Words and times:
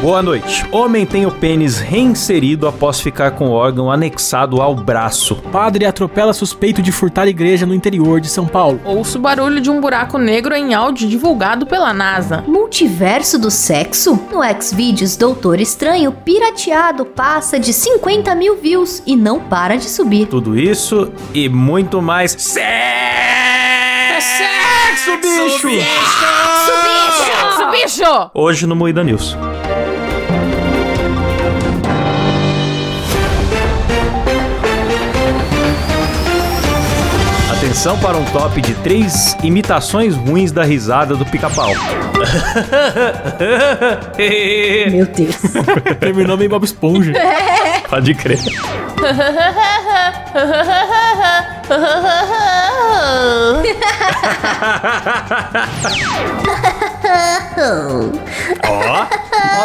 Boa 0.00 0.22
noite. 0.22 0.64
Homem 0.70 1.04
tem 1.04 1.26
o 1.26 1.30
pênis 1.30 1.80
reinserido 1.80 2.68
após 2.68 3.00
ficar 3.00 3.32
com 3.32 3.48
o 3.48 3.52
órgão 3.52 3.90
anexado 3.90 4.62
ao 4.62 4.72
braço. 4.72 5.34
Padre 5.50 5.84
atropela 5.84 6.32
suspeito 6.32 6.80
de 6.80 6.92
furtar 6.92 7.26
igreja 7.26 7.66
no 7.66 7.74
interior 7.74 8.20
de 8.20 8.28
São 8.28 8.46
Paulo. 8.46 8.80
Ouço 8.84 9.18
o 9.18 9.20
barulho 9.20 9.60
de 9.60 9.68
um 9.68 9.80
buraco 9.80 10.16
negro 10.16 10.54
em 10.54 10.72
áudio 10.72 11.08
divulgado 11.08 11.66
pela 11.66 11.92
NASA. 11.92 12.44
Multiverso 12.46 13.40
do 13.40 13.50
sexo? 13.50 14.14
No 14.30 14.38
Xvideos, 14.62 15.16
Doutor 15.16 15.60
Estranho 15.60 16.12
pirateado 16.12 17.04
passa 17.04 17.58
de 17.58 17.72
50 17.72 18.36
mil 18.36 18.56
views 18.56 19.02
e 19.04 19.16
não 19.16 19.40
para 19.40 19.76
de 19.76 19.90
subir. 19.90 20.28
Tudo 20.28 20.56
isso 20.56 21.10
e 21.34 21.48
muito 21.48 22.00
mais. 22.00 22.36
Sexo, 22.38 22.70
bicho! 25.20 25.68
Sexo, 26.68 27.70
bicho! 27.72 28.30
Hoje 28.32 28.64
no 28.64 28.76
Moída 28.76 29.02
News. 29.02 29.36
Atenção 37.68 37.98
para 37.98 38.16
um 38.16 38.24
top 38.24 38.62
de 38.62 38.72
três 38.76 39.36
imitações 39.42 40.16
ruins 40.16 40.50
da 40.50 40.64
risada 40.64 41.14
do 41.14 41.26
pica-pau. 41.26 41.68
Meu 44.90 45.04
Deus. 45.04 45.36
Terminou 46.00 46.38
meio 46.38 46.48
Bob 46.48 46.64
Esponja. 46.64 47.12
Pode 47.90 48.14
crer. 48.14 48.38
Ó, 58.66 59.06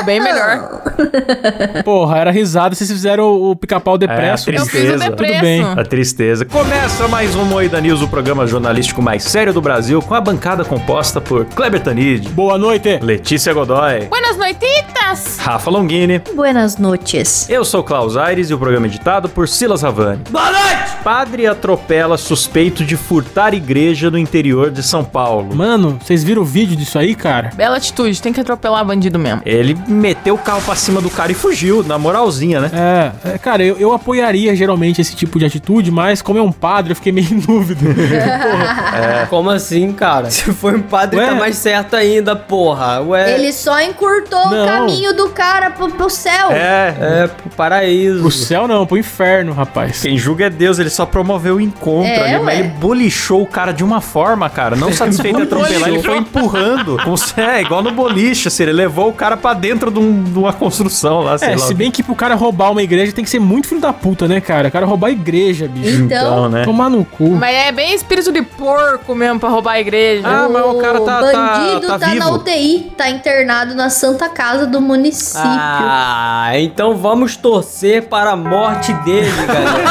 bem 0.02 0.19
melhor. 0.19 0.81
Porra, 1.86 2.17
era 2.19 2.31
risada, 2.31 2.73
vocês 2.73 2.89
fizeram 2.89 3.25
o, 3.25 3.52
o 3.52 3.55
pica-pau 3.55 3.97
depresso. 3.97 4.49
É, 4.49 4.53
a 4.53 4.59
Eu 4.59 4.66
fiz 4.66 4.69
o 4.69 4.72
Tristeza. 4.80 5.09
depresso. 5.09 5.33
Tudo 5.33 5.41
bem. 5.41 5.63
A 5.63 5.83
tristeza. 5.86 6.45
Começa 6.45 7.08
mais 7.08 7.36
um 7.36 7.44
Moída 7.45 7.80
News, 7.81 8.02
o 8.02 8.08
programa 8.08 8.47
jornalístico 8.47 9.02
mais 9.02 9.23
sério 9.23 9.53
do 9.53 9.61
Brasil, 9.61 10.02
com 10.02 10.16
a 10.16 10.21
bancada 10.21 10.64
composta 10.64 11.19
por 11.21 11.45
Kleber 11.45 11.81
Tanid, 11.81 12.30
Boa 12.30 12.58
noite. 12.58 12.99
Letícia 13.02 13.53
Godoy, 13.53 14.08
Buenas 14.09 14.38
noititas! 14.38 15.38
Rafa 15.39 15.69
Longini. 15.69 16.21
Buenas 16.33 16.77
noites. 16.77 17.49
Eu 17.49 17.64
sou 17.66 17.83
Klaus 17.83 18.16
Aires 18.17 18.49
e 18.49 18.53
o 18.53 18.58
programa 18.58 18.86
é 18.86 18.89
editado 18.89 19.27
por 19.30 19.47
Silas 19.47 19.81
Ravani. 19.81 20.21
Boa 20.30 20.52
noite! 20.52 20.94
Padre 21.03 21.45
atropela 21.45 22.17
suspeito 22.17 22.83
de 22.86 22.95
furtar 22.95 23.53
igreja 23.53 24.09
no 24.09 24.17
interior 24.17 24.71
de 24.71 24.81
São 24.81 25.03
Paulo. 25.03 25.53
Mano, 25.53 25.99
vocês 26.02 26.23
viram 26.23 26.41
o 26.44 26.45
vídeo 26.45 26.75
disso 26.77 26.97
aí, 26.97 27.14
cara? 27.14 27.52
Bela 27.55 27.75
atitude, 27.75 28.21
tem 28.21 28.31
que 28.31 28.39
atropelar 28.39 28.86
bandido 28.86 29.19
mesmo. 29.19 29.41
Ele 29.45 29.77
meteu 29.88 30.36
o 30.36 30.38
carro 30.38 30.62
pra 30.62 30.76
cima 30.76 31.02
do 31.02 31.09
cara 31.09 31.31
e 31.31 31.36
fugiu, 31.36 31.84
na 31.84 31.98
moralzinha, 31.98 32.59
né? 32.62 32.72
É, 32.73 33.31
é, 33.34 33.38
cara, 33.38 33.64
eu, 33.64 33.78
eu 33.78 33.94
apoiaria 33.94 34.56
geralmente 34.56 35.02
esse 35.02 35.16
tipo 35.16 35.38
de 35.39 35.45
atitude, 35.45 35.92
mas 35.92 36.22
como 36.22 36.39
é 36.39 36.42
um 36.42 36.52
padre, 36.52 36.92
eu 36.92 36.95
fiquei 36.95 37.12
meio 37.12 37.31
em 37.34 37.39
dúvida. 37.39 37.81
Como 39.30 39.50
assim, 39.50 39.92
cara? 39.94 40.30
Se 40.30 40.52
for 40.54 40.76
um 40.76 40.81
padre, 40.81 41.17
Ué? 41.17 41.26
tá 41.28 41.36
mais 41.36 41.56
certo 41.58 41.95
ainda, 41.95 42.36
porra. 42.36 43.02
Ué. 43.02 43.34
Ele 43.34 43.52
só 43.52 43.80
encurtou 43.81 44.50
Não. 44.50 44.64
o 44.64 44.67
caminho 44.67 45.14
do 45.16 45.30
cara 45.30 45.72
pro, 45.72 45.89
pro 45.89 46.09
céu. 46.09 46.52
É, 46.52 46.95
É 47.23 47.28
pro 47.28 47.50
paraíso. 47.52 48.22
Pro 48.22 48.31
céu 48.31 48.67
não, 48.67 48.86
pro 48.86 48.98
inferno, 48.98 49.54
rapaz. 49.54 50.02
Quem 50.02 50.17
julga 50.17 50.45
é 50.45 50.50
Deus, 50.50 50.80
ele 50.80 50.89
só 50.89 51.05
promoveu 51.05 51.55
o 51.55 51.61
encontro 51.61 52.10
É, 52.11 52.36
ali, 52.36 52.44
mas 52.44 52.60
ele 52.60 52.67
bolichou 52.70 53.42
o 53.42 53.48
cara 53.48 53.71
de 53.71 53.83
uma 53.83 54.02
forma, 54.02 54.50
cara. 54.50 54.76
Não 54.76 54.92
satisfeito 54.94 55.39
em 55.39 55.44
atropelar, 55.44 55.89
ele 55.89 56.04
foi 56.04 56.17
empurrando. 56.17 56.98
Como 57.04 57.17
se, 57.17 57.39
é, 57.39 57.61
igual 57.61 57.82
no 57.82 57.92
boliche, 57.92 58.48
assim, 58.48 58.64
ele 58.64 58.73
levou 58.73 59.10
o 59.10 59.14
cara 59.14 59.36
pra 59.38 59.54
dentro 59.64 59.90
de, 59.90 59.98
um- 59.98 60.22
de 60.26 60.38
uma 60.38 60.52
construção 60.52 61.22
lá, 61.22 61.38
sei 61.38 61.48
É, 61.48 61.52
lá. 61.52 61.58
se 61.60 61.74
bem 61.74 61.90
que 61.90 62.04
pro 62.04 62.14
cara 62.14 62.36
roubar 62.36 62.70
uma 62.72 62.84
igreja 62.84 63.14
tem 63.14 63.24
que 63.24 63.30
ser 63.30 63.40
muito 63.40 63.66
filho 63.66 63.80
da 63.80 63.94
puta, 63.94 64.28
né, 64.28 64.42
cara? 64.42 64.68
O 64.68 64.72
cara 64.72 64.86
roubar 64.86 65.08
a 65.08 65.12
igreja, 65.12 65.70
bicho. 65.70 66.02
Então, 66.04 66.50
né? 66.50 66.64
Tomar 66.66 66.90
no 66.90 67.06
cu. 67.06 67.30
Mas 67.32 67.56
é 67.56 67.72
bem 67.72 67.94
espírito 67.96 68.30
de 68.34 68.42
porco 68.42 69.16
mesmo 69.16 69.40
pra 69.40 69.48
roubar 69.48 69.74
a 69.76 69.80
igreja. 69.80 70.28
Ah, 70.28 70.50
mas 70.52 70.66
o 70.66 70.74
cara 70.80 71.00
tá- 71.00 71.22
bandido 71.22 71.88
tá- 71.88 71.94
tá, 71.94 72.00
tá 72.00 72.08
na 72.16 72.26
vivo. 72.26 72.36
UTI, 72.36 72.92
tá 72.98 73.10
internado 73.10 73.74
na 73.74 73.90
Santa 73.90 74.28
Casa 74.28 74.68
do 74.68 74.82
município. 74.82 75.42
Ah, 75.46 76.52
então 76.56 76.98
vamos 76.98 77.38
torcer 77.38 78.04
para 78.10 78.32
a 78.32 78.36
morte 78.36 78.92
dele, 79.06 79.32
galera. 79.48 79.84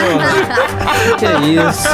Que 1.18 1.26
isso? 1.26 1.88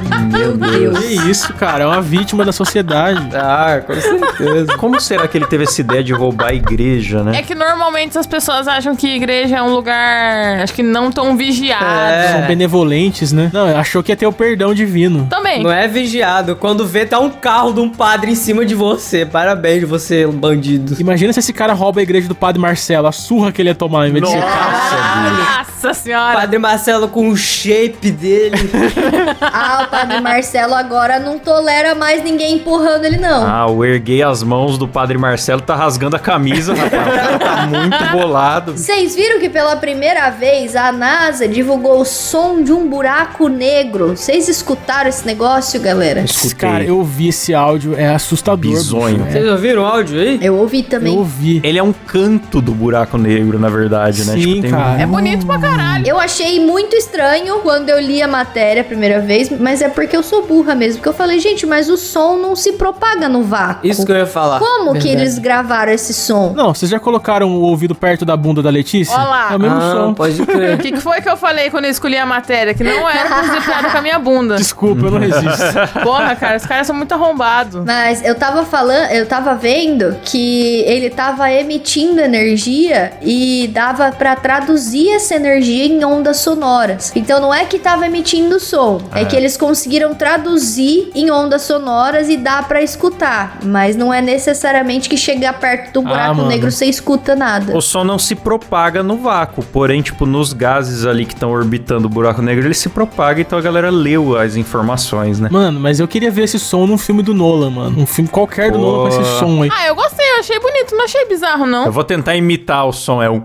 Meu 0.20 0.56
Deus. 0.58 0.98
Que 0.98 1.14
isso, 1.30 1.52
cara? 1.54 1.84
É 1.84 1.86
uma 1.86 2.02
vítima 2.02 2.44
da 2.44 2.52
sociedade. 2.52 3.28
Ah, 3.34 3.80
com 3.86 3.94
certeza. 3.94 4.76
Como 4.76 5.00
será 5.00 5.26
que 5.26 5.38
ele 5.38 5.46
teve 5.46 5.64
essa 5.64 5.80
ideia 5.80 6.02
de 6.02 6.12
roubar 6.12 6.48
a 6.48 6.54
igreja, 6.54 7.22
né? 7.22 7.38
É 7.38 7.42
que 7.42 7.54
normalmente 7.54 8.18
as 8.18 8.26
pessoas 8.26 8.68
acham 8.68 8.94
que 8.94 9.06
igreja 9.06 9.56
é 9.56 9.62
um 9.62 9.72
lugar, 9.72 10.60
acho 10.60 10.72
que 10.72 10.82
não 10.82 11.10
tão 11.10 11.36
vigiado. 11.36 11.84
É. 11.84 12.32
São 12.32 12.46
benevolentes, 12.46 13.32
né? 13.32 13.50
Não, 13.52 13.76
achou 13.76 14.02
que 14.02 14.12
ia 14.12 14.16
ter 14.16 14.26
o 14.26 14.32
perdão 14.32 14.74
divino. 14.74 15.26
Também. 15.28 15.62
Não 15.62 15.72
é 15.72 15.86
vigiado. 15.88 16.56
Quando 16.56 16.86
vê, 16.86 17.06
tá 17.06 17.18
um 17.18 17.30
carro 17.30 17.72
de 17.72 17.80
um 17.80 17.88
padre 17.88 18.32
em 18.32 18.34
cima 18.34 18.64
de 18.64 18.74
você. 18.74 19.24
Parabéns, 19.24 19.88
você, 19.88 20.26
um 20.26 20.32
bandido. 20.32 20.96
Imagina 21.00 21.32
se 21.32 21.40
esse 21.40 21.52
cara 21.52 21.72
rouba 21.72 22.00
a 22.00 22.02
igreja 22.02 22.28
do 22.28 22.34
padre 22.34 22.60
Marcelo, 22.60 23.06
a 23.06 23.12
surra 23.12 23.52
que 23.52 23.62
ele 23.62 23.70
ia 23.70 23.74
tomar 23.74 24.08
em 24.08 24.12
vez 24.12 24.24
de 24.24 24.30
ser 24.30 24.40
Nossa 24.40 25.70
senhora. 25.94 26.36
Padre 26.40 26.58
Marcelo 26.58 27.08
com 27.08 27.28
o 27.28 27.36
shape 27.36 28.10
dele. 28.10 28.56
Ah, 29.40 29.84
o 29.86 29.90
padre 29.90 30.20
Marcelo 30.20 30.74
agora 30.74 31.18
não 31.18 31.38
tolera 31.38 31.94
mais 31.94 32.22
ninguém 32.22 32.56
empurrando 32.56 33.04
ele, 33.04 33.16
não. 33.16 33.46
Ah, 33.46 33.66
o 33.66 33.84
erguei 33.84 34.22
as 34.22 34.42
mãos 34.42 34.76
do 34.76 34.86
padre 34.86 35.16
Marcelo 35.16 35.60
tá 35.60 35.74
rasgando 35.74 36.14
a 36.16 36.18
camisa, 36.18 36.74
rapaz. 36.74 37.38
Tá 37.38 37.66
muito 37.66 38.12
bolado. 38.12 38.72
Vocês 38.76 39.14
viram 39.14 39.40
que 39.40 39.48
pela 39.48 39.76
primeira 39.76 40.28
vez 40.30 40.76
a 40.76 40.92
NASA 40.92 41.48
divulgou 41.48 42.00
o 42.00 42.04
som 42.04 42.62
de 42.62 42.72
um 42.72 42.88
buraco 42.88 43.48
negro? 43.48 44.16
Vocês 44.16 44.48
escutaram 44.48 45.08
esse 45.08 45.24
negócio, 45.26 45.80
galera? 45.80 46.20
Escutei. 46.20 46.54
Cara, 46.70 46.84
eu 46.84 46.98
ouvi 46.98 47.28
esse 47.28 47.54
áudio, 47.54 47.94
é 47.96 48.08
assustador. 48.14 48.58
Bizonho. 48.72 49.24
Vocês 49.24 49.46
ouviram 49.48 49.82
o 49.82 49.86
áudio 49.86 50.20
aí? 50.20 50.38
Eu 50.42 50.56
ouvi 50.56 50.82
também. 50.82 51.12
eu 51.14 51.18
ouvi. 51.20 51.60
Ele 51.64 51.78
é 51.78 51.82
um 51.82 51.92
canto 51.92 52.60
do 52.60 52.72
buraco 52.74 53.16
negro, 53.16 53.58
na 53.58 53.68
verdade, 53.68 54.24
né? 54.26 54.34
Sim, 54.34 54.60
tem 54.60 54.72
um- 54.72 54.76
cara. 54.76 55.00
É 55.00 55.06
bonito 55.06 55.46
pra 55.46 55.56
caralho. 55.76 56.06
Eu 56.06 56.18
achei 56.18 56.64
muito 56.64 56.96
estranho 56.96 57.60
quando 57.60 57.88
eu 57.88 58.00
li 58.00 58.22
a 58.22 58.28
matéria 58.28 58.82
a 58.82 58.84
primeira 58.84 59.20
vez, 59.20 59.50
mas 59.50 59.82
é 59.82 59.88
porque 59.88 60.16
eu 60.16 60.22
sou 60.22 60.46
burra 60.46 60.74
mesmo. 60.74 60.96
Porque 60.96 61.08
eu 61.08 61.14
falei, 61.14 61.38
gente, 61.38 61.66
mas 61.66 61.88
o 61.88 61.96
som 61.96 62.36
não 62.36 62.54
se 62.56 62.72
propaga 62.72 63.28
no 63.28 63.42
vácuo. 63.42 63.86
Isso 63.86 64.04
que 64.04 64.12
eu 64.12 64.16
ia 64.16 64.26
falar. 64.26 64.58
Como 64.58 64.92
que 64.94 65.00
Verdade. 65.00 65.08
eles 65.22 65.38
gravaram 65.38 65.92
esse 65.92 66.12
som? 66.14 66.52
Não, 66.54 66.74
vocês 66.74 66.90
já 66.90 66.98
colocaram 66.98 67.48
o 67.48 67.60
ouvido 67.62 67.94
perto 67.94 68.24
da 68.24 68.36
bunda 68.36 68.62
da 68.62 68.70
Letícia? 68.70 69.14
Ó 69.14 69.18
lá. 69.24 69.48
É 69.52 69.56
o 69.56 69.60
mesmo 69.60 69.76
Ah, 69.76 69.90
som. 69.92 70.14
pode 70.14 70.40
O 70.42 70.46
crer. 70.46 70.78
que, 70.78 70.92
que 70.92 71.00
foi 71.00 71.20
que 71.20 71.28
eu 71.28 71.36
falei 71.36 71.70
quando 71.70 71.84
eu 71.84 71.90
escolhi 71.90 72.16
a 72.16 72.26
matéria? 72.26 72.74
Que 72.74 72.82
não 72.84 73.08
era 73.08 73.28
pra 73.28 73.42
fazer 73.44 73.60
piada 73.62 73.90
com 73.90 73.98
a 73.98 74.02
minha 74.02 74.18
bunda. 74.18 74.56
Desculpa, 74.56 75.06
eu 75.06 75.10
não 75.10 75.18
resisto. 75.18 75.42
Porra, 76.02 76.34
cara, 76.36 76.56
os 76.56 76.66
caras 76.66 76.86
são 76.86 76.96
muito 76.96 77.12
arrombados. 77.12 77.84
Mas 77.84 78.24
eu 78.24 78.34
tava 78.34 78.64
falando, 78.64 79.10
eu 79.10 79.26
tava 79.26 79.54
vendo 79.54 80.16
que 80.24 80.80
ele 80.86 81.10
tava 81.10 81.50
emitindo 81.52 82.20
energia 82.20 83.12
e 83.22 83.68
dava 83.72 84.10
pra 84.12 84.34
traduzir 84.36 85.10
essa 85.10 85.34
energia 85.34 85.59
em 85.68 86.04
ondas 86.04 86.38
sonoras. 86.38 87.12
Então 87.14 87.40
não 87.40 87.52
é 87.52 87.64
que 87.64 87.78
tava 87.78 88.06
emitindo 88.06 88.58
som, 88.60 89.00
é 89.12 89.24
que 89.24 89.36
eles 89.36 89.56
conseguiram 89.56 90.14
traduzir 90.14 91.10
em 91.14 91.30
ondas 91.30 91.62
sonoras 91.62 92.28
e 92.28 92.36
dá 92.36 92.62
pra 92.62 92.82
escutar, 92.82 93.58
mas 93.64 93.96
não 93.96 94.12
é 94.12 94.20
necessariamente 94.20 95.08
que 95.08 95.16
chegar 95.16 95.54
perto 95.58 95.92
do 95.94 96.02
buraco 96.02 96.36
mano. 96.36 96.48
negro 96.48 96.70
você 96.70 96.86
escuta 96.86 97.34
nada. 97.34 97.76
O 97.76 97.80
som 97.80 98.04
não 98.04 98.18
se 98.18 98.34
propaga 98.34 99.02
no 99.02 99.16
vácuo, 99.16 99.64
porém, 99.64 100.02
tipo, 100.02 100.26
nos 100.26 100.52
gases 100.52 101.04
ali 101.04 101.24
que 101.24 101.34
estão 101.34 101.50
orbitando 101.50 102.06
o 102.06 102.10
buraco 102.10 102.42
negro, 102.42 102.66
ele 102.66 102.74
se 102.74 102.88
propaga, 102.88 103.40
então 103.40 103.58
a 103.58 103.62
galera 103.62 103.90
leu 103.90 104.36
as 104.36 104.56
informações, 104.56 105.40
né? 105.40 105.48
Mano, 105.50 105.80
mas 105.80 106.00
eu 106.00 106.08
queria 106.08 106.30
ver 106.30 106.44
esse 106.44 106.58
som 106.58 106.86
num 106.86 106.98
filme 106.98 107.22
do 107.22 107.34
Nolan, 107.34 107.70
mano. 107.70 108.00
Um 108.00 108.06
filme 108.06 108.28
qualquer 108.30 108.70
do 108.70 108.78
Pô. 108.78 108.84
Nolan 108.84 109.10
com 109.10 109.20
esse 109.20 109.38
som 109.38 109.62
aí. 109.62 109.70
Ah, 109.72 109.86
eu 109.86 109.94
gostei, 109.94 110.26
eu 110.34 110.40
achei 110.40 110.58
bonito, 110.58 110.94
não 110.94 111.04
achei 111.04 111.26
bizarro, 111.26 111.64
Eu 111.64 111.66
não. 111.70 111.90
vou 111.92 112.04
tentar 112.04 112.36
imitar 112.36 112.86
o 112.86 112.92
som, 112.92 113.22
é 113.22 113.30
um... 113.30 113.42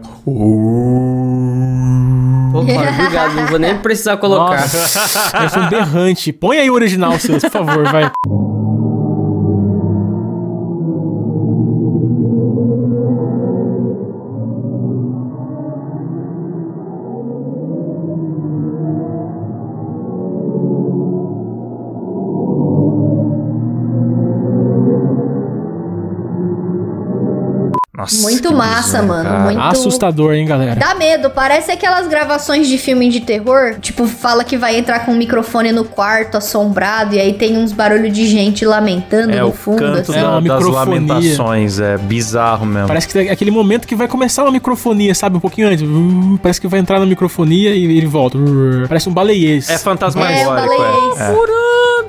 Obrigado. 2.63 3.33
Não 3.33 3.47
vou 3.47 3.59
nem 3.59 3.77
precisar 3.77 4.17
colocar. 4.17 4.61
Nossa, 4.61 5.59
é 5.59 5.59
um 5.59 5.69
berrante. 5.69 6.31
Põe 6.31 6.59
aí 6.59 6.69
o 6.69 6.73
original, 6.73 7.19
seus, 7.19 7.41
por 7.43 7.51
favor, 7.51 7.83
vai. 7.91 8.11
Muito 28.49 28.57
massa, 28.57 29.01
bizarro, 29.01 29.07
mano. 29.07 29.39
Muito. 29.45 29.59
Assustador, 29.61 30.33
hein, 30.33 30.45
galera? 30.45 30.75
Dá 30.75 30.95
medo, 30.95 31.29
parece 31.29 31.71
aquelas 31.71 32.07
gravações 32.07 32.67
de 32.67 32.77
filme 32.77 33.09
de 33.09 33.19
terror. 33.21 33.75
Tipo, 33.79 34.07
fala 34.07 34.43
que 34.43 34.57
vai 34.57 34.77
entrar 34.77 35.05
com 35.05 35.11
um 35.11 35.15
microfone 35.15 35.71
no 35.71 35.83
quarto 35.85 36.37
assombrado 36.37 37.15
e 37.15 37.19
aí 37.19 37.33
tem 37.33 37.57
uns 37.57 37.71
barulhos 37.71 38.13
de 38.13 38.25
gente 38.27 38.65
lamentando 38.65 39.31
É 39.31 39.41
no 39.41 39.51
fundo. 39.51 39.79
canto 39.79 39.99
assim. 40.11 40.15
É 40.19 40.21
da- 40.21 40.29
uma 40.37 40.41
das 40.41 40.63
lamentações, 40.65 41.79
é 41.79 41.97
bizarro 41.97 42.65
mesmo. 42.65 42.87
Parece 42.87 43.07
que 43.07 43.17
é 43.19 43.31
aquele 43.31 43.51
momento 43.51 43.87
que 43.87 43.95
vai 43.95 44.07
começar 44.07 44.43
uma 44.43 44.51
microfonia, 44.51 45.13
sabe? 45.15 45.37
Um 45.37 45.39
pouquinho 45.39 45.67
antes. 45.67 45.81
Uh, 45.83 46.39
Parece 46.41 46.59
que 46.61 46.67
vai 46.67 46.79
entrar 46.79 46.99
na 46.99 47.05
microfonia 47.05 47.71
e 47.75 47.83
ele 47.97 48.05
volta. 48.07 48.37
Uh, 48.37 48.87
Parece 48.87 49.09
um 49.09 49.13
baleiês. 49.13 49.69
É 49.69 49.77
fantasmagórico, 49.77 50.41
É, 50.41 50.55
baleiês. 50.55 51.19
é. 51.19 51.31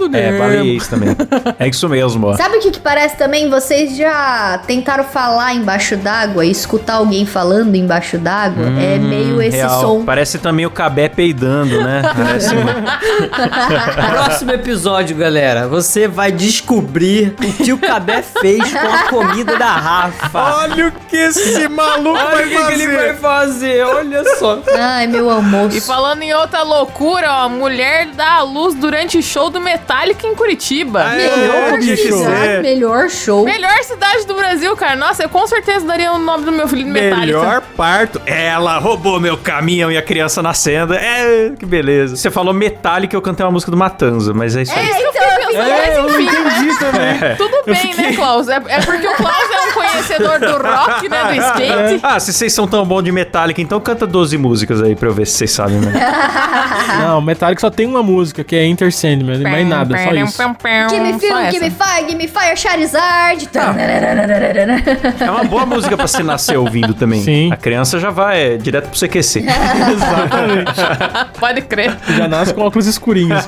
Né? 0.09 0.29
É, 0.29 0.39
baleiês 0.39 0.87
também. 0.89 1.17
É 1.59 1.69
isso 1.69 1.89
mesmo, 1.89 2.27
ó. 2.29 2.37
Sabe 2.37 2.57
o 2.57 2.61
que, 2.61 2.71
que 2.71 2.81
parece 2.81 3.17
também? 3.17 3.49
Vocês 3.51 3.97
já 3.97 4.61
tentaram 4.67 5.05
falar 5.05 5.55
embaixo 5.55 5.97
d'água 5.97 6.45
e 6.45 6.51
escutar 6.51 6.95
alguém 6.95 7.25
falando 7.27 7.75
embaixo 7.75 8.19
d'água? 8.19 8.67
é 8.79 8.99
meio 8.99 9.41
esse 9.43 9.57
Hum, 9.57 9.61
Real. 9.61 9.81
som. 9.81 10.05
Parece 10.05 10.39
também 10.39 10.67
o 10.67 10.71
Cabé 10.71 11.09
peidando, 11.09 11.83
né? 11.83 12.03
Parece 12.17 12.55
um- 12.55 14.11
Próximo 14.13 14.53
episódio, 14.53 15.17
galera, 15.17 15.67
você 15.69 16.07
vai 16.09 16.31
descobrir 16.33 17.35
o 17.43 17.53
que 17.65 17.73
o 17.73 17.79
Cabé 17.79 18.23
fez 18.23 18.73
com 18.73 18.79
a 18.89 19.03
comida 19.09 19.57
da 19.57 19.73
Rafa. 19.73 20.57
Olha 20.63 20.89
o 20.89 20.93
que 21.09 21.17
esse 21.17 21.69
maluco 21.69 22.19
Olha 22.19 22.47
o 22.47 22.49
que, 22.49 22.67
que 22.67 22.73
ele 22.73 22.89
vai 22.89 23.15
fazer, 23.15 23.85
olha 23.85 24.23
só. 24.39 24.61
Ai, 24.77 25.07
meu 25.07 25.31
almoço. 25.31 25.77
E 25.77 25.81
falando 25.81 26.23
em 26.23 26.35
outra 26.35 26.63
loucura, 26.63 27.31
ó, 27.45 27.49
mulher 27.49 28.09
dá 28.15 28.35
à 28.37 28.43
luz 28.43 28.75
durante 28.75 29.23
show 29.23 29.51
do 29.51 29.61
Metallica 29.87 30.27
em 30.27 30.35
Curitiba. 30.35 31.05
Melhor 31.11 31.79
tinha 31.79 31.97
que 31.97 32.03
cidade, 32.03 32.41
ser. 32.43 32.63
melhor 32.63 33.09
show. 33.09 33.45
Melhor 33.45 33.85
cidade 33.85 34.27
do 34.27 34.35
Brasil, 34.35 34.77
cara. 34.77 34.97
Nossa, 34.97 35.23
eu 35.23 35.29
com 35.29 35.47
certeza 35.47 35.87
daria 35.87 36.13
o 36.13 36.19
nome 36.19 36.45
do 36.45 36.51
meu 36.51 36.67
filho 36.67 36.85
de 36.85 36.91
Metallica. 36.91 37.39
Melhor 37.39 37.63
parto. 37.77 38.21
Ela 38.27 38.79
roubou 38.79 39.21
meu 39.21 39.39
caminhão 39.39 39.91
e 39.93 39.97
a 39.97 40.03
criança 40.03 40.43
nascendo. 40.43 40.93
É, 40.93 41.53
que 41.57 41.65
beleza. 41.65 42.17
Você 42.17 42.33
falou 42.33 42.53
Metallica, 42.53 43.15
eu 43.15 43.23
cantei 43.23 43.47
uma 43.47 43.53
música 43.53 43.71
do 43.71 43.77
Matanza, 43.77 44.35
mas 44.35 44.57
é 44.57 44.63
isso 44.63 44.73
aí. 44.77 44.91
É, 44.91 45.09
então 45.09 45.23
eu 45.23 45.47
fiquei 45.47 45.61
É, 45.61 45.99
eu 45.99 46.03
não 46.03 46.21
entendi 46.21 46.79
também. 46.81 47.37
Tudo 47.37 47.63
bem, 47.65 47.95
né, 47.95 48.13
Klaus? 48.15 48.49
É, 48.49 48.61
é 48.67 48.81
porque 48.81 49.07
o 49.07 49.15
Klaus 49.15 49.51
é 49.53 49.66
um 49.66 49.66
conhecedor 49.97 50.39
do 50.39 50.53
rock, 50.63 51.09
né, 51.09 51.25
do 51.25 51.35
skate. 51.41 52.01
Ah, 52.03 52.21
se 52.21 52.33
vocês 52.33 52.53
são 52.53 52.67
tão 52.67 52.85
bons 52.85 53.03
de 53.03 53.13
Metallica, 53.13 53.61
então 53.61 53.81
canta 53.81 54.07
12 54.07 54.37
músicas 54.39 54.83
aí 54.83 54.95
pra 54.95 55.09
eu 55.09 55.15
ver 55.15 55.27
se 55.27 55.33
vocês 55.39 55.51
sabem, 55.51 55.79
né? 55.81 55.93
Não, 57.01 57.21
Metallica 57.21 57.61
só 57.61 57.71
tem 57.71 57.87
uma 57.87 58.03
música, 58.03 58.45
que 58.45 58.55
é 58.55 58.65
Enter 58.65 58.93
Sandman, 58.93 59.39
mais 59.43 59.67
nada, 59.67 59.97
só 59.97 60.13
isso. 60.13 60.43
Give 60.89 61.01
me 61.01 61.13
Só 61.13 61.19
feel, 61.19 61.39
essa. 61.39 61.51
give 61.53 61.65
me 61.65 61.71
fire, 61.71 62.07
give 62.09 62.17
me 62.17 62.29
fire, 62.29 62.57
Charizard. 62.57 63.49
É 65.21 65.31
uma 65.31 65.45
boa 65.45 65.67
música 65.67 65.97
pra 65.97 66.07
você 66.07 66.23
nascer 66.23 66.57
ouvindo 66.57 66.95
também. 66.95 67.23
Sim. 67.23 67.53
A 67.53 67.57
criança 67.57 67.99
já 67.99 68.11
vai 68.11 68.55
é, 68.55 68.57
direto 68.57 68.89
pro 68.89 68.99
CQC. 68.99 69.45
Exatamente. 69.93 70.73
Pode 71.39 71.63
crer. 71.63 71.97
Já 72.17 72.29
nasce 72.29 72.55
com 72.55 72.63
óculos 72.63 72.87
escurinhos. 72.87 73.45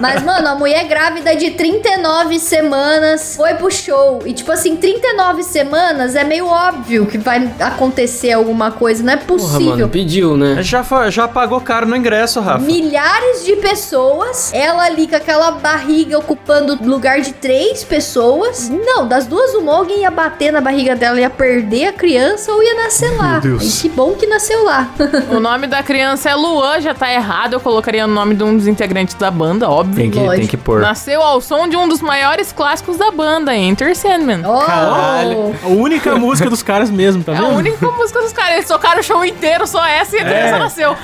Mas, 0.00 0.22
mano, 0.22 0.48
a 0.48 0.54
mulher 0.54 0.86
grávida 0.86 1.34
de 1.36 1.50
39 1.52 2.38
semanas 2.38 3.36
foi 3.36 3.54
pro 3.54 3.70
show. 3.70 4.20
E, 4.24 4.32
tipo 4.32 4.50
assim, 4.52 4.76
39 4.76 5.42
semanas 5.42 5.71
é 5.76 6.24
meio 6.24 6.46
óbvio 6.46 7.06
que 7.06 7.18
vai 7.18 7.50
acontecer 7.60 8.32
alguma 8.32 8.70
coisa. 8.70 9.02
Não 9.02 9.12
é 9.12 9.16
Porra, 9.16 9.38
possível. 9.38 9.76
mano, 9.76 9.88
pediu, 9.88 10.36
né? 10.36 10.62
já, 10.62 10.84
já 11.10 11.28
pagou 11.28 11.60
caro 11.60 11.86
no 11.86 11.96
ingresso, 11.96 12.40
Rafa. 12.40 12.58
Milhares 12.64 13.44
de 13.44 13.56
pessoas, 13.56 14.52
ela 14.52 14.84
ali 14.84 15.06
com 15.06 15.16
aquela 15.16 15.52
barriga 15.52 16.18
ocupando 16.18 16.78
lugar 16.82 17.20
de 17.20 17.32
três 17.32 17.84
pessoas. 17.84 18.68
Não, 18.68 19.06
das 19.06 19.26
duas, 19.26 19.54
uma 19.54 19.74
alguém 19.74 20.00
ia 20.00 20.10
bater 20.10 20.52
na 20.52 20.60
barriga 20.60 20.94
dela, 20.94 21.20
ia 21.20 21.30
perder 21.30 21.88
a 21.88 21.92
criança 21.92 22.52
ou 22.52 22.62
ia 22.62 22.74
nascer 22.74 23.10
lá. 23.16 23.38
Deus. 23.38 23.78
E 23.78 23.82
que 23.82 23.88
bom 23.88 24.12
que 24.12 24.26
nasceu 24.26 24.64
lá. 24.64 24.88
O 25.30 25.40
nome 25.40 25.66
da 25.66 25.82
criança 25.82 26.30
é 26.30 26.34
Luan, 26.34 26.80
já 26.80 26.94
tá 26.94 27.12
errado. 27.12 27.54
Eu 27.54 27.60
colocaria 27.60 28.04
o 28.04 28.08
nome 28.08 28.34
de 28.34 28.44
um 28.44 28.56
dos 28.56 28.66
integrantes 28.66 29.14
da 29.14 29.30
banda, 29.30 29.68
óbvio. 29.68 29.96
Tem 29.96 30.10
que, 30.10 30.18
Lógico. 30.18 30.36
tem 30.36 30.46
que 30.46 30.56
pôr. 30.56 30.80
Nasceu 30.80 31.22
ao 31.22 31.40
som 31.40 31.68
de 31.68 31.76
um 31.76 31.88
dos 31.88 32.00
maiores 32.00 32.52
clássicos 32.52 32.96
da 32.96 33.10
banda, 33.10 33.54
Enter 33.56 33.96
Sandman. 33.96 34.42
Oh! 34.44 34.58
Caralho. 34.64 35.54
A 35.62 35.68
única 35.68 36.14
música 36.16 36.50
dos 36.50 36.62
caras 36.62 36.90
mesmo, 36.90 37.22
tá 37.22 37.32
É 37.32 37.36
a 37.36 37.40
vendo? 37.40 37.56
única 37.56 37.86
música 37.90 38.20
dos 38.20 38.32
caras. 38.32 38.54
Eles 38.54 38.66
tocaram 38.68 39.00
o 39.00 39.02
show 39.02 39.24
inteiro, 39.24 39.66
só 39.66 39.84
essa, 39.86 40.16
e 40.16 40.20
a 40.20 40.24
criança 40.24 40.56
É. 40.56 40.58
nasceu. 40.58 40.96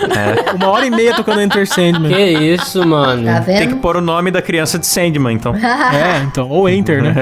Uma 0.57 0.69
hora 0.71 0.87
e 0.87 0.91
meia 0.91 1.15
tocando 1.15 1.41
Enter 1.41 1.67
Sandman. 1.67 2.13
Que 2.13 2.23
isso, 2.55 2.87
mano. 2.87 3.25
Tá 3.25 3.41
Tem 3.43 3.57
que 3.61 3.67
vendo? 3.69 3.77
pôr 3.81 3.97
o 3.97 4.01
nome 4.01 4.31
da 4.31 4.43
criança 4.43 4.79
de 4.79 4.87
Sandman, 4.87 5.35
então. 5.35 5.55
É, 5.99 6.19
então. 6.25 6.49
Ou 6.49 6.69
Enter, 6.69 7.03
né? 7.03 7.15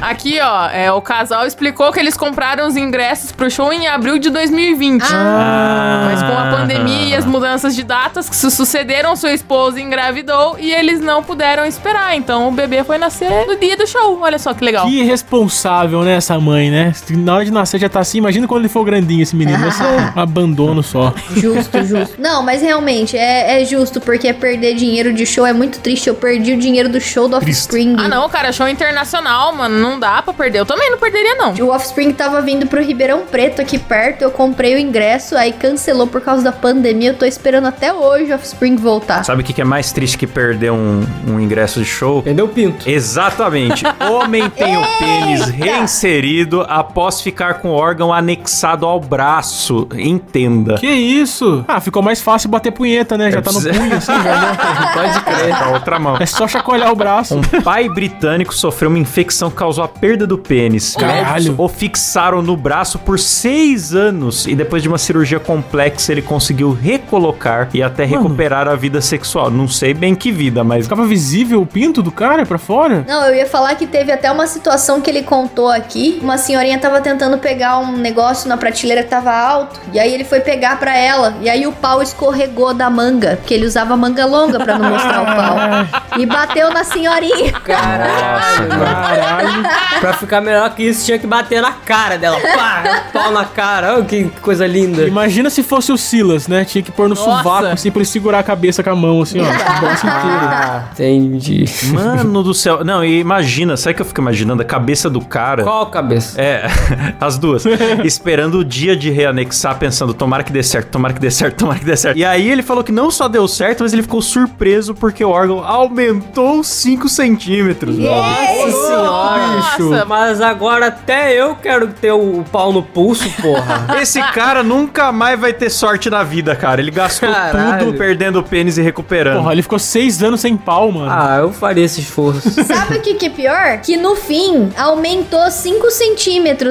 Aqui, 0.00 0.38
ó, 0.40 0.68
é, 0.68 0.90
o 0.92 1.00
casal 1.00 1.46
explicou 1.46 1.92
que 1.92 1.98
eles 2.00 2.16
compraram 2.16 2.66
os 2.66 2.76
ingressos 2.76 3.32
pro 3.32 3.50
show 3.50 3.72
em 3.72 3.86
abril 3.86 4.18
de 4.18 4.30
2020. 4.30 5.02
Ah. 5.12 6.08
Mas 6.10 6.22
com 6.22 6.36
a 6.38 6.58
pandemia 6.58 7.06
e 7.08 7.14
as 7.14 7.24
mudanças 7.24 7.74
de 7.74 7.82
datas 7.82 8.28
que 8.28 8.36
se 8.36 8.50
sucederam, 8.50 9.14
sua 9.16 9.32
esposa 9.32 9.80
engravidou 9.80 10.56
e 10.58 10.72
eles 10.72 11.00
não 11.00 11.22
puderam 11.22 11.64
esperar. 11.64 12.16
Então 12.16 12.48
o 12.48 12.52
bebê 12.52 12.82
foi 12.84 12.98
nascer 12.98 13.30
no 13.46 13.56
dia 13.56 13.76
do 13.76 13.86
show. 13.86 14.18
Olha 14.20 14.38
só 14.38 14.52
que 14.54 14.64
legal. 14.64 14.86
Que 14.86 15.00
irresponsável, 15.00 16.02
né, 16.02 16.16
essa 16.16 16.38
mãe, 16.38 16.63
né? 16.70 16.92
Na 17.10 17.34
hora 17.34 17.44
de 17.44 17.50
nascer 17.50 17.78
já 17.78 17.88
tá 17.88 18.00
assim. 18.00 18.18
Imagina 18.18 18.46
quando 18.46 18.62
ele 18.62 18.68
for 18.68 18.84
grandinho, 18.84 19.22
esse 19.22 19.34
menino. 19.34 19.58
Vai 19.58 19.70
ser 19.70 19.84
um 19.84 20.12
abandono 20.20 20.82
só. 20.82 21.14
Justo, 21.36 21.84
justo. 21.84 22.20
Não, 22.20 22.42
mas 22.42 22.62
realmente 22.62 23.16
é, 23.16 23.60
é 23.60 23.64
justo, 23.64 24.00
porque 24.00 24.32
perder 24.32 24.74
dinheiro 24.74 25.12
de 25.12 25.26
show 25.26 25.46
é 25.46 25.52
muito 25.52 25.78
triste. 25.80 26.08
Eu 26.08 26.14
perdi 26.14 26.52
o 26.52 26.58
dinheiro 26.58 26.88
do 26.88 27.00
show 27.00 27.28
do 27.28 27.36
Offspring. 27.36 27.96
Ah, 27.98 28.08
não, 28.08 28.28
cara, 28.28 28.52
show 28.52 28.68
internacional, 28.68 29.54
mano. 29.54 29.78
Não 29.78 29.98
dá 29.98 30.22
pra 30.22 30.32
perder. 30.32 30.60
Eu 30.60 30.66
também 30.66 30.90
não 30.90 30.98
perderia, 30.98 31.34
não. 31.36 31.54
O 31.54 31.70
Offspring 31.70 32.12
tava 32.12 32.40
vindo 32.40 32.66
pro 32.66 32.82
Ribeirão 32.82 33.22
Preto 33.30 33.60
aqui 33.60 33.78
perto, 33.78 34.22
eu 34.22 34.30
comprei 34.30 34.74
o 34.74 34.78
ingresso, 34.78 35.36
aí 35.36 35.52
cancelou 35.52 36.06
por 36.06 36.20
causa 36.20 36.42
da 36.42 36.52
pandemia. 36.52 37.10
Eu 37.10 37.14
tô 37.14 37.24
esperando 37.24 37.66
até 37.66 37.92
hoje 37.92 38.32
o 38.32 38.34
Offspring 38.34 38.76
voltar. 38.76 39.24
Sabe 39.24 39.42
o 39.42 39.44
que 39.44 39.52
que 39.52 39.60
é 39.60 39.64
mais 39.64 39.92
triste 39.92 40.18
que 40.18 40.26
perder 40.26 40.70
um, 40.70 41.04
um 41.28 41.40
ingresso 41.40 41.80
de 41.80 41.86
show? 41.86 42.22
Perdeu 42.22 42.46
o 42.46 42.48
pinto. 42.48 42.88
Exatamente. 42.88 43.84
Homem 44.10 44.48
tem 44.50 44.76
o 44.76 44.82
pênis 44.98 45.48
reinserido 45.48 46.53
após 46.62 47.20
ficar 47.20 47.54
com 47.54 47.68
o 47.68 47.72
órgão 47.72 48.12
anexado 48.12 48.86
ao 48.86 49.00
braço. 49.00 49.86
Entenda. 49.96 50.74
Que 50.76 50.86
isso? 50.88 51.64
Ah, 51.66 51.80
ficou 51.80 52.02
mais 52.02 52.20
fácil 52.20 52.48
bater 52.48 52.70
punheta, 52.72 53.16
né? 53.18 53.30
Já 53.30 53.40
tá 53.42 53.52
no 53.52 53.60
preciso- 53.60 53.80
punho, 53.82 53.96
assim, 53.96 54.12
já. 54.12 54.22
né? 54.22 54.56
Pode 54.94 55.20
crer. 55.24 55.58
Com 55.58 55.64
a 55.64 55.68
outra 55.70 55.98
mão. 55.98 56.16
É 56.18 56.26
só 56.26 56.46
chacoalhar 56.48 56.92
o 56.92 56.96
braço. 56.96 57.36
Um 57.36 57.62
pai 57.62 57.88
britânico 57.88 58.54
sofreu 58.54 58.88
uma 58.90 58.98
infecção 58.98 59.50
que 59.50 59.56
causou 59.56 59.84
a 59.84 59.88
perda 59.88 60.26
do 60.26 60.38
pênis. 60.38 60.94
Caralho. 60.96 61.54
O 61.58 61.68
fixaram 61.68 62.42
no 62.42 62.56
braço 62.56 62.98
por 62.98 63.18
seis 63.18 63.94
anos 63.94 64.46
e 64.46 64.54
depois 64.54 64.82
de 64.82 64.88
uma 64.88 64.98
cirurgia 64.98 65.40
complexa 65.40 66.12
ele 66.12 66.22
conseguiu 66.22 66.72
recolocar 66.72 67.68
e 67.74 67.82
até 67.82 68.06
Mano. 68.06 68.22
recuperar 68.22 68.68
a 68.68 68.74
vida 68.74 69.00
sexual. 69.00 69.50
Não 69.50 69.68
sei 69.68 69.94
bem 69.94 70.14
que 70.14 70.30
vida, 70.32 70.62
mas 70.64 70.84
Ficava 70.84 71.06
visível 71.06 71.62
o 71.62 71.66
pinto 71.66 72.02
do 72.02 72.10
cara 72.12 72.44
pra 72.46 72.58
fora? 72.58 73.04
Não, 73.08 73.24
eu 73.26 73.34
ia 73.34 73.46
falar 73.46 73.74
que 73.74 73.86
teve 73.86 74.12
até 74.12 74.30
uma 74.30 74.46
situação 74.46 75.00
que 75.00 75.08
ele 75.10 75.22
contou 75.22 75.68
aqui. 75.68 76.18
Uma 76.22 76.33
senhorinha 76.38 76.78
tava 76.78 77.00
tentando 77.00 77.38
pegar 77.38 77.78
um 77.78 77.96
negócio 77.96 78.48
na 78.48 78.56
prateleira 78.56 79.02
que 79.02 79.08
tava 79.08 79.32
alto. 79.32 79.80
E 79.92 79.98
aí 79.98 80.12
ele 80.12 80.24
foi 80.24 80.40
pegar 80.40 80.78
pra 80.78 80.96
ela. 80.96 81.34
E 81.40 81.48
aí 81.48 81.66
o 81.66 81.72
pau 81.72 82.02
escorregou 82.02 82.72
da 82.74 82.88
manga. 82.90 83.36
Porque 83.36 83.54
ele 83.54 83.66
usava 83.66 83.96
manga 83.96 84.24
longa 84.26 84.58
pra 84.60 84.78
não 84.78 84.90
mostrar 84.90 85.22
o 85.22 85.26
pau. 85.26 86.04
E 86.16 86.26
bateu 86.26 86.72
na 86.72 86.84
senhorinha. 86.84 87.50
Caralho. 87.52 88.68
Caralho. 88.68 89.62
Pra 89.98 90.12
ficar 90.12 90.40
melhor 90.40 90.70
que 90.70 90.84
isso, 90.84 91.04
tinha 91.04 91.18
que 91.18 91.26
bater 91.26 91.60
na 91.60 91.72
cara 91.72 92.16
dela. 92.16 92.38
Pá, 92.40 93.02
pau 93.12 93.32
na 93.32 93.44
cara. 93.44 93.98
Oh, 93.98 94.04
que 94.04 94.24
coisa 94.40 94.64
linda. 94.64 95.02
Imagina 95.08 95.50
se 95.50 95.62
fosse 95.64 95.90
o 95.90 95.98
Silas, 95.98 96.46
né? 96.46 96.64
Tinha 96.64 96.82
que 96.82 96.92
pôr 96.92 97.08
no 97.08 97.16
Nossa. 97.16 97.24
sovaco, 97.38 97.66
assim, 97.66 97.90
pra 97.90 97.98
ele 97.98 98.06
segurar 98.08 98.38
a 98.38 98.42
cabeça 98.44 98.80
com 98.82 98.90
a 98.90 98.94
mão, 98.94 99.22
assim, 99.22 99.40
ó. 99.40 99.42
O 99.42 99.80
braço 99.80 100.06
inteiro. 100.06 100.38
Ah, 100.40 100.82
entendi. 100.92 101.64
Mano 101.92 102.42
do 102.44 102.54
céu. 102.54 102.84
Não, 102.84 103.04
e 103.04 103.18
imagina, 103.18 103.76
sabe 103.76 103.94
o 103.94 103.96
que 103.96 104.02
eu 104.02 104.06
fico 104.06 104.20
imaginando? 104.20 104.62
A 104.62 104.64
cabeça 104.64 105.10
do 105.10 105.20
cara. 105.20 105.64
Qual 105.64 105.86
cabeça? 105.86 106.23
É, 106.36 106.66
as 107.20 107.38
duas. 107.38 107.64
Esperando 108.04 108.58
o 108.58 108.64
dia 108.64 108.96
de 108.96 109.10
reanexar, 109.10 109.78
pensando, 109.78 110.14
tomara 110.14 110.42
que 110.42 110.52
dê 110.52 110.62
certo, 110.62 110.88
tomara 110.88 111.14
que 111.14 111.20
dê 111.20 111.30
certo, 111.30 111.56
tomara 111.56 111.78
que 111.78 111.84
dê 111.84 111.96
certo. 111.96 112.16
E 112.16 112.24
aí 112.24 112.50
ele 112.50 112.62
falou 112.62 112.82
que 112.82 112.92
não 112.92 113.10
só 113.10 113.28
deu 113.28 113.46
certo, 113.46 113.82
mas 113.82 113.92
ele 113.92 114.02
ficou 114.02 114.22
surpreso 114.22 114.94
porque 114.94 115.24
o 115.24 115.30
órgão 115.30 115.64
aumentou 115.64 116.62
5 116.62 117.08
centímetros. 117.08 117.98
Nossa 117.98 118.70
senhora, 118.70 119.46
Nossa. 119.46 120.04
Mas 120.04 120.40
agora 120.40 120.86
até 120.86 121.32
eu 121.32 121.54
quero 121.56 121.88
ter 121.88 122.12
o 122.12 122.44
pau 122.50 122.72
no 122.72 122.82
pulso, 122.82 123.28
porra. 123.40 123.86
Esse 124.00 124.20
cara 124.32 124.62
nunca 124.62 125.12
mais 125.12 125.38
vai 125.38 125.52
ter 125.52 125.70
sorte 125.70 126.10
na 126.10 126.22
vida, 126.22 126.54
cara. 126.54 126.80
Ele 126.80 126.90
gastou 126.90 127.28
Caralho. 127.28 127.86
tudo 127.86 127.98
perdendo 127.98 128.38
o 128.38 128.42
pênis 128.42 128.78
e 128.78 128.82
recuperando. 128.82 129.38
Porra, 129.38 129.52
ele 129.52 129.62
ficou 129.62 129.78
seis 129.78 130.22
anos 130.22 130.40
sem 130.40 130.56
pau, 130.56 130.90
mano. 130.92 131.10
Ah, 131.10 131.38
eu 131.40 131.52
faria 131.52 131.84
esse 131.84 132.00
esforço. 132.00 132.50
Sabe 132.64 132.98
o 132.98 133.00
que, 133.00 133.14
que 133.14 133.26
é 133.26 133.30
pior? 133.30 133.78
Que 133.78 133.96
no 133.96 134.14
fim 134.16 134.70
aumentou 134.76 135.50
5 135.50 135.90
centímetros, 135.90 136.13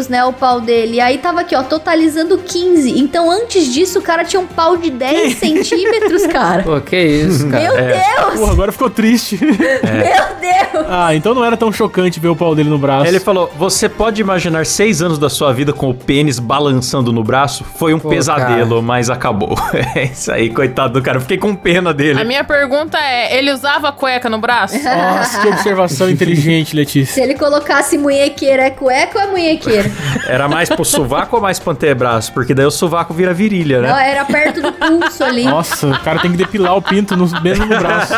né? 0.09 0.23
O 0.25 0.33
pau 0.33 0.59
dele. 0.61 0.95
E 0.95 0.99
aí 0.99 1.17
tava 1.17 1.41
aqui, 1.41 1.55
ó, 1.55 1.63
totalizando 1.63 2.37
15. 2.37 2.99
Então 2.99 3.29
antes 3.29 3.73
disso, 3.73 3.99
o 3.99 4.01
cara 4.01 4.23
tinha 4.23 4.39
um 4.39 4.47
pau 4.47 4.77
de 4.77 4.89
10 4.89 5.37
centímetros, 5.37 6.25
cara. 6.27 6.63
Pô, 6.63 6.79
que 6.79 6.97
isso, 6.97 7.47
cara. 7.49 7.63
Meu 7.63 7.75
Deus! 7.75 8.39
Porra, 8.39 8.51
agora 8.51 8.71
ficou 8.71 8.89
triste. 8.89 9.39
Meu 9.43 9.53
Deus! 10.39 10.85
ah, 10.89 11.13
então 11.15 11.33
não 11.33 11.43
era 11.43 11.55
tão 11.55 11.71
chocante 11.71 12.19
ver 12.19 12.29
o 12.29 12.35
pau 12.35 12.55
dele 12.55 12.69
no 12.69 12.77
braço. 12.77 13.07
Ele 13.07 13.19
falou: 13.19 13.51
Você 13.57 13.87
pode 13.87 14.21
imaginar 14.21 14.65
seis 14.65 15.01
anos 15.01 15.17
da 15.17 15.29
sua 15.29 15.53
vida 15.53 15.73
com 15.73 15.89
o 15.89 15.93
pênis 15.93 16.39
balançando 16.39 17.11
no 17.11 17.23
braço? 17.23 17.63
Foi 17.63 17.93
um 17.93 17.99
Pô, 17.99 18.09
pesadelo, 18.09 18.81
mas 18.81 19.09
acabou. 19.09 19.55
É 19.95 20.05
isso 20.05 20.31
aí, 20.31 20.49
coitado 20.49 20.93
do 20.93 21.01
cara. 21.01 21.17
Eu 21.17 21.21
Fiquei 21.21 21.37
com 21.37 21.55
pena 21.55 21.93
dele. 21.93 22.19
A 22.19 22.23
minha 22.23 22.43
pergunta 22.43 22.97
é: 22.97 23.37
ele 23.37 23.51
usava 23.51 23.91
cueca 23.91 24.29
no 24.29 24.39
braço? 24.39 24.75
Nossa, 24.81 25.41
que 25.41 25.47
observação 25.49 26.09
inteligente, 26.09 26.75
Letícia. 26.75 27.13
Se 27.13 27.21
ele 27.21 27.35
colocasse 27.35 27.97
munhequeira, 27.97 28.63
é 28.63 28.69
cueca 28.69 29.19
ou 29.19 29.25
é 29.25 29.31
munhequeira? 29.33 29.91
Era 30.27 30.47
mais 30.47 30.69
pro 30.69 30.85
sovaco 30.85 31.35
ou 31.35 31.41
mais 31.41 31.59
pro 31.59 31.71
antebraço? 31.71 32.31
Porque 32.33 32.53
daí 32.53 32.65
o 32.65 32.71
sovaco 32.71 33.13
vira 33.13 33.33
virilha, 33.33 33.81
Não, 33.81 33.89
né? 33.95 34.11
era 34.11 34.25
perto 34.25 34.61
do 34.61 34.71
pulso 34.71 35.23
ali. 35.23 35.43
Nossa, 35.43 35.87
o 35.87 35.99
cara 35.99 36.19
tem 36.19 36.31
que 36.31 36.37
depilar 36.37 36.75
o 36.77 36.81
pinto 36.81 37.15
no, 37.17 37.27
mesmo 37.41 37.65
no 37.65 37.77
braço. 37.77 38.13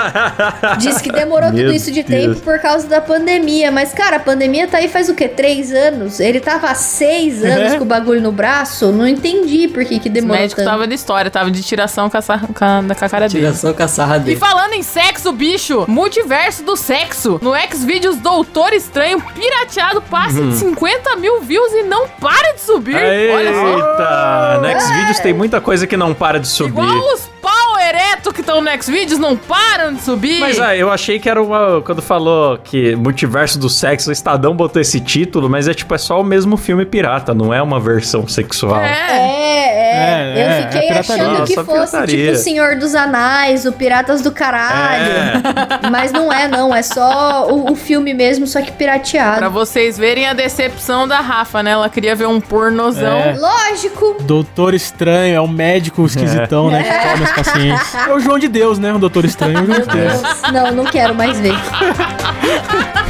Diz 0.79 1.01
que 1.01 1.11
demorou 1.11 1.51
Meu 1.51 1.65
tudo 1.65 1.75
isso 1.75 1.91
de 1.91 2.03
Deus. 2.03 2.35
tempo 2.35 2.41
por 2.41 2.59
causa 2.59 2.87
da 2.87 3.01
pandemia. 3.01 3.71
Mas, 3.71 3.93
cara, 3.93 4.17
a 4.17 4.19
pandemia 4.19 4.67
tá 4.67 4.77
aí 4.77 4.87
faz 4.87 5.09
o 5.09 5.15
quê? 5.15 5.27
Três 5.27 5.71
anos? 5.73 6.19
Ele 6.19 6.39
tava 6.39 6.67
há 6.69 6.75
seis 6.75 7.43
anos 7.43 7.73
É. 7.73 7.77
com 7.77 7.83
o 7.83 7.87
bagulho 7.87 8.21
no 8.21 8.31
braço? 8.31 8.91
Não 8.91 9.07
entendi 9.07 9.67
por 9.67 9.83
que 9.85 9.99
que 9.99 10.09
O 10.09 10.11
demorou 10.11 10.37
médico 10.41 10.59
tanto. 10.61 10.69
tava 10.69 10.87
de 10.87 10.93
história, 10.93 11.31
tava 11.31 11.49
de 11.51 11.61
tiração 11.63 12.09
com 12.09 12.17
a, 12.17 12.21
sa- 12.21 12.39
com 12.39 12.65
a, 12.65 12.95
com 12.95 13.05
a 13.05 13.09
cara 13.09 13.27
dele. 13.27 13.45
Tiração 13.45 13.73
com 13.73 13.83
a 13.83 13.87
sarra 13.87 14.17
E 14.17 14.19
dele. 14.21 14.39
falando 14.39 14.73
em 14.73 14.83
sexo, 14.83 15.31
bicho, 15.31 15.85
multiverso 15.87 16.63
do 16.63 16.75
sexo. 16.75 17.39
No 17.41 17.53
Xvideos 17.55 18.17
Doutor 18.17 18.73
Estranho 18.73 19.21
pirateado 19.33 20.01
passa 20.01 20.39
Uhum. 20.39 20.49
de 20.49 20.55
50 20.57 21.04
mil 21.15 21.41
views 21.41 21.71
e 21.73 21.83
não 21.83 22.07
para 22.07 22.53
de 22.53 22.61
subir. 22.61 22.95
Olha 22.95 23.53
só. 23.53 23.77
Eita! 23.77 24.59
No 24.61 24.81
Xvideos 24.81 25.19
tem 25.19 25.33
muita 25.33 25.61
coisa 25.61 25.85
que 25.85 25.97
não 25.97 26.13
para 26.13 26.39
de 26.39 26.47
subir. 26.47 26.71
Igual 26.71 27.13
os 27.13 27.29
pau 27.45 27.79
ereto 27.79 28.33
que 28.33 28.41
estão 28.41 28.59
no 28.59 28.81
Xvideos 28.81 29.19
não 29.19 29.37
param 29.37 29.93
de 29.93 30.01
subir. 30.01 30.39
Mas 30.39 30.59
ah, 30.59 30.75
eu 30.75 30.91
achei 30.91 31.19
que 31.19 31.29
era 31.29 31.41
uma. 31.41 31.81
Quando 31.81 32.01
falou 32.01 32.57
que 32.57 32.95
Multiverso 32.95 33.59
do 33.59 33.69
Sexo, 33.69 34.09
o 34.09 34.13
Estadão 34.13 34.55
botou 34.55 34.81
esse 34.81 34.99
título, 34.99 35.47
mas 35.47 35.67
é 35.67 35.73
tipo, 35.73 35.93
é 35.93 35.97
só 35.97 36.19
o 36.19 36.23
mesmo 36.23 36.57
filme 36.57 36.85
pirata, 36.85 37.33
não 37.33 37.53
é 37.53 37.61
uma 37.61 37.79
versão 37.79 38.27
sexual. 38.27 38.81
É. 38.81 38.95
É, 38.95 39.64
é. 40.05 40.33
É, 40.35 40.41
Eu 40.41 40.49
é, 40.49 40.61
fiquei 40.71 40.89
é 40.89 40.99
achando 40.99 41.43
que 41.45 41.55
fosse 41.55 41.65
pirataria. 41.91 42.17
tipo 42.25 42.31
o 42.31 42.35
Senhor 42.43 42.75
dos 42.77 42.95
Anéis, 42.95 43.65
o 43.65 43.71
Piratas 43.71 44.21
do 44.21 44.31
Caralho. 44.31 45.03
É. 45.03 45.89
Mas 45.89 46.11
não 46.11 46.31
é, 46.31 46.47
não. 46.47 46.73
É 46.73 46.81
só 46.81 47.47
o, 47.49 47.71
o 47.71 47.75
filme 47.75 48.13
mesmo, 48.13 48.45
só 48.47 48.59
que 48.61 48.71
Pra 48.75 48.77
pirateado. 48.77 49.49
vocês 49.51 49.97
verem 49.97 50.27
a 50.27 50.33
decepção 50.33 51.07
da 51.07 51.19
Rafa, 51.19 51.63
né? 51.63 51.71
Ela 51.71 51.89
queria 51.89 52.15
ver 52.15 52.27
um 52.27 52.39
pornozão. 52.41 53.17
É. 53.17 53.35
Lógico. 53.37 54.17
Doutor 54.21 54.73
Estranho, 54.73 55.35
é 55.35 55.41
um 55.41 55.47
médico 55.47 56.05
esquisitão, 56.05 56.69
né? 56.69 56.83
Que 56.83 57.09
toma 57.09 57.23
os 57.23 57.31
pacientes. 57.31 57.95
É 58.05 58.13
o 58.13 58.19
João 58.19 58.37
de 58.37 58.47
Deus, 58.47 58.77
né? 58.77 58.93
O 58.93 58.99
Doutor 58.99 59.25
Estranho 59.25 59.57
é 59.57 59.61
o 59.61 59.65
João 59.65 59.79
de 59.79 59.87
Deus. 59.87 60.21
Não, 60.53 60.71
não 60.71 60.85
quero 60.85 61.15
mais 61.15 61.39
ver. 61.39 61.53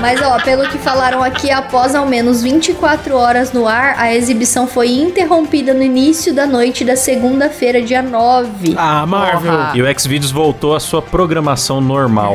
Mas 0.00 0.20
ó, 0.22 0.40
pelo 0.40 0.66
que 0.68 0.78
falaram 0.78 1.22
aqui, 1.22 1.50
após 1.50 1.94
ao 1.94 2.06
menos 2.06 2.42
24 2.42 3.14
horas 3.14 3.52
no 3.52 3.68
ar, 3.68 3.94
a 3.98 4.14
exibição 4.14 4.66
foi 4.66 4.88
interrompida 4.92 5.74
no 5.74 5.82
início 5.82 6.32
da 6.32 6.46
noite 6.46 6.84
da 6.84 6.96
segunda-feira, 6.96 7.82
dia 7.82 8.00
9. 8.00 8.74
Ah, 8.76 9.04
Marvel. 9.06 9.52
Porra. 9.52 9.72
E 9.74 9.82
o 9.82 10.00
Xvideos 10.00 10.30
voltou 10.30 10.74
à 10.74 10.80
sua 10.80 11.02
programação 11.02 11.80
normal, 11.80 12.34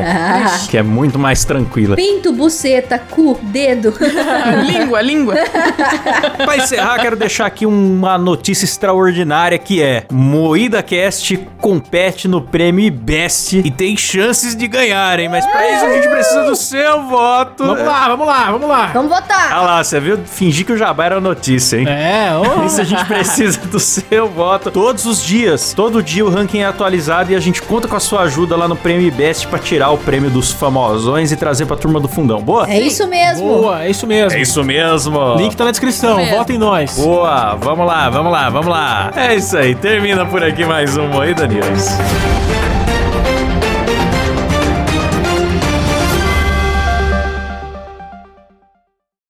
que 0.70 0.78
é 0.78 0.84
muito 0.84 1.18
mais 1.18 1.44
tranquila. 1.44 1.96
Pinto, 1.96 2.32
buceta, 2.34 3.00
cu, 3.00 3.40
dedo. 3.42 3.94
língua, 4.66 5.02
língua. 5.02 5.36
Pra 6.38 6.58
encerrar, 6.58 7.00
quero 7.00 7.16
deixar 7.16 7.48
aqui 7.48 7.66
uma 7.66 8.18
notícia 8.18 8.66
extraordinária 8.66 9.58
que 9.58 9.82
é 9.82 10.06
Moída 10.12 10.84
Cast 10.84 11.36
compete 11.60 12.28
no 12.28 12.42
prêmio 12.42 12.92
Best 12.92 13.58
e 13.58 13.72
tem 13.72 13.98
chances 13.98 14.56
de 14.56 14.68
ganhar, 14.68 15.20
hein? 15.20 15.30
Mas 15.30 15.46
pra 15.46 15.72
isso 15.72 15.86
a 15.86 15.94
gente 15.94 16.08
precisa 16.08 16.44
do 16.44 16.56
seu 16.56 16.95
voto. 17.04 17.66
Vamos 17.66 17.86
lá, 17.86 18.08
vamos 18.08 18.28
lá, 18.28 18.52
vamos 18.52 18.70
lá. 18.70 18.86
Vamos 18.94 19.10
votar. 19.10 19.52
Ah 19.52 19.62
lá, 19.62 19.84
você 19.84 20.00
viu? 20.00 20.18
Fingir 20.26 20.66
que 20.66 20.74
o 20.74 20.78
Jabá 20.78 21.06
era 21.06 21.22
notícia, 21.22 21.78
hein? 21.78 21.88
É, 21.88 22.30
ô. 22.36 22.64
Isso 22.66 22.82
a 22.82 22.84
gente 22.84 23.06
precisa 23.06 23.60
do 23.60 23.80
seu 23.80 24.28
voto 24.28 24.72
todos 24.72 25.06
os 25.06 25.24
dias. 25.24 25.74
Todo 25.74 26.02
dia 26.02 26.26
o 26.26 26.30
ranking 26.30 26.60
é 26.60 26.66
atualizado 26.66 27.32
e 27.32 27.36
a 27.36 27.40
gente 27.40 27.62
conta 27.62 27.88
com 27.88 27.96
a 27.96 28.00
sua 28.00 28.22
ajuda 28.22 28.56
lá 28.56 28.68
no 28.68 28.76
Prêmio 28.76 29.12
Best 29.12 29.48
pra 29.48 29.60
tirar 29.60 29.92
o 29.92 29.98
prêmio 29.98 30.30
dos 30.30 30.52
famosões 30.52 31.32
e 31.32 31.36
trazer 31.36 31.66
pra 31.66 31.76
turma 31.76 32.00
do 32.00 32.08
fundão. 32.08 32.42
Boa? 32.42 32.70
É 32.70 32.80
isso 32.80 33.08
mesmo. 33.08 33.48
Boa, 33.48 33.84
é 33.84 33.90
isso 33.90 34.08
mesmo. 34.08 34.38
É 34.38 34.42
isso 34.42 34.64
mesmo. 34.64 35.36
Link 35.36 35.56
tá 35.56 35.66
na 35.66 35.72
descrição, 35.72 36.18
mesmo. 36.18 36.38
vota 36.38 36.54
em 36.54 36.58
nós. 36.58 36.98
Boa, 36.98 37.56
vamos 37.56 37.86
lá, 37.86 38.10
vamos 38.10 38.32
lá, 38.32 38.50
vamos 38.50 38.68
lá. 38.68 39.12
É 39.16 39.36
isso 39.36 39.58
aí, 39.58 39.76
termina 39.76 40.26
por 40.26 40.44
aqui 40.44 40.66
mais 40.66 40.96
um 40.98 41.08
Moída 41.08 41.48
News. 41.48 41.86